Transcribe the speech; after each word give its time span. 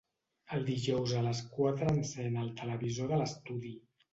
Els 0.55 0.63
dijous 0.69 1.13
a 1.19 1.21
les 1.27 1.43
quatre 1.57 1.91
encèn 1.93 2.41
el 2.47 2.51
televisor 2.63 3.13
de 3.13 3.21
l'estudi. 3.23 3.79